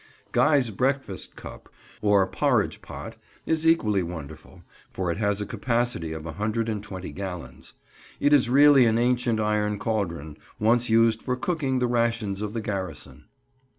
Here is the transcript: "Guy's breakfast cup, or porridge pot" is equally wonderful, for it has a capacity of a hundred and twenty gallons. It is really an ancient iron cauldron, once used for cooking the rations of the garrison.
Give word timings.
"Guy's 0.31 0.71
breakfast 0.71 1.35
cup, 1.35 1.69
or 2.01 2.25
porridge 2.25 2.81
pot" 2.81 3.17
is 3.45 3.67
equally 3.67 4.01
wonderful, 4.01 4.63
for 4.89 5.11
it 5.11 5.17
has 5.19 5.39
a 5.41 5.45
capacity 5.45 6.11
of 6.11 6.25
a 6.25 6.31
hundred 6.31 6.67
and 6.69 6.81
twenty 6.81 7.11
gallons. 7.11 7.75
It 8.19 8.33
is 8.33 8.49
really 8.49 8.87
an 8.87 8.97
ancient 8.97 9.39
iron 9.39 9.77
cauldron, 9.77 10.37
once 10.59 10.89
used 10.89 11.21
for 11.21 11.35
cooking 11.35 11.77
the 11.77 11.85
rations 11.85 12.41
of 12.41 12.53
the 12.53 12.61
garrison. 12.61 13.25